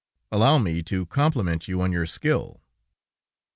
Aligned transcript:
"Allow 0.31 0.57
me 0.57 0.81
to 0.81 1.05
compliment 1.05 1.67
you 1.67 1.79
on 1.81 1.91
your 1.91 2.07
skill." 2.07 2.63